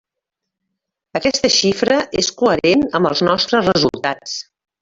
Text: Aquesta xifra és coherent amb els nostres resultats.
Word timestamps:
Aquesta 1.19 1.51
xifra 1.57 1.99
és 2.23 2.31
coherent 2.41 2.89
amb 3.01 3.13
els 3.13 3.25
nostres 3.31 3.73
resultats. 3.73 4.39